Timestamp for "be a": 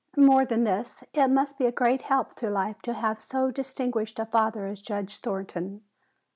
1.59-1.71